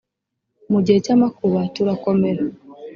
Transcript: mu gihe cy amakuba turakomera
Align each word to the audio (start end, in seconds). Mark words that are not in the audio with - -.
mu 0.71 0.79
gihe 0.85 0.99
cy 1.05 1.11
amakuba 1.15 1.59
turakomera 1.75 2.43